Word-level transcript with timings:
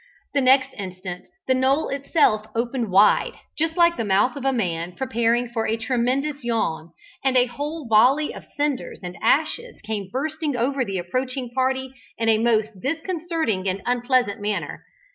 The 0.33 0.41
next 0.41 0.73
instant 0.79 1.27
the 1.47 1.53
knoll 1.53 1.89
itself 1.89 2.47
opened 2.55 2.89
wide, 2.89 3.33
just 3.55 3.77
like 3.77 3.97
the 3.97 4.03
mouth 4.03 4.35
of 4.35 4.43
a 4.45 4.51
man 4.51 4.93
preparing 4.93 5.49
for 5.49 5.67
a 5.67 5.77
tremendous 5.77 6.43
yawn, 6.43 6.89
and 7.23 7.37
a 7.37 7.45
whole 7.45 7.85
volley 7.87 8.33
of 8.33 8.47
cinders 8.57 8.99
and 9.03 9.15
ashes 9.21 9.79
came 9.83 10.09
bursting 10.11 10.57
over 10.57 10.83
the 10.83 10.97
approaching 10.97 11.51
party 11.51 11.93
in 12.17 12.29
a 12.29 12.39
most 12.39 12.69
disconcerting 12.81 13.69
and 13.69 13.83
unpleasant 13.85 14.41
manner. 14.41 14.87